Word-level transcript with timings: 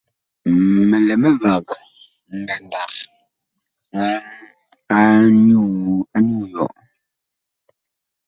Mi 0.89 0.97
lɛ 1.07 1.13
mivag 1.23 1.65
ngandag 2.39 2.93
anyuu 4.99 6.41
yɔɔ. 6.53 6.67